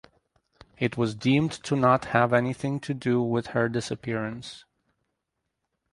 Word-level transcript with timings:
It 0.79 0.97
was 0.97 1.13
deemed 1.13 1.51
to 1.63 1.75
not 1.75 2.05
have 2.05 2.33
anything 2.33 2.79
to 2.79 2.93
do 2.95 3.21
with 3.21 3.49
her 3.53 3.69
disappearance. 3.69 4.65